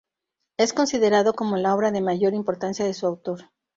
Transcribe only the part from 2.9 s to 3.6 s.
su autor.